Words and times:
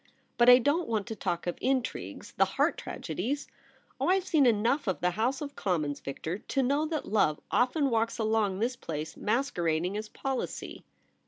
But 0.39 0.49
I 0.49 0.57
don't 0.57 0.87
want 0.87 1.05
to 1.09 1.15
talk 1.15 1.45
of 1.45 1.59
intrigues; 1.61 2.31
the 2.35 2.45
heart 2.57 2.75
tragedies! 2.75 3.47
Oh, 3.99 4.07
I've 4.07 4.25
seen 4.25 4.47
enough 4.47 4.87
of 4.87 4.99
the 4.99 5.11
House 5.11 5.41
of 5.41 5.55
Commons, 5.55 5.99
Victor, 5.99 6.39
to 6.39 6.63
know 6.63 6.87
that 6.87 7.05
love 7.07 7.39
often 7.51 7.91
walks 7.91 8.17
along 8.17 8.57
this 8.57 8.75
place 8.75 9.15
masquerading 9.15 9.95
as 9.97 10.09
policy.' 10.09 10.83